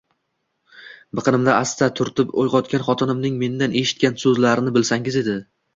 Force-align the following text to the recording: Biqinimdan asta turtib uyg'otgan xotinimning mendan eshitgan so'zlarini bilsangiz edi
Biqinimdan 1.19 1.55
asta 1.59 1.91
turtib 2.01 2.33
uyg'otgan 2.45 2.87
xotinimning 2.89 3.39
mendan 3.45 3.81
eshitgan 3.87 4.21
so'zlarini 4.27 4.77
bilsangiz 4.81 5.25
edi 5.25 5.41